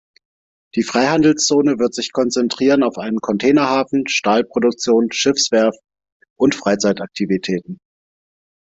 Die 0.75 0.81
Freihandelszone 0.81 1.77
wird 1.77 1.93
sich 1.93 2.11
konzentrieren 2.11 2.81
auf 2.81 2.97
einen 2.97 3.19
Containerhafen, 3.19 4.07
Stahlproduktion, 4.07 5.09
Schiffswerft 5.11 5.77
und 6.39 6.55
Freizeitaktivitäten. 6.55 7.77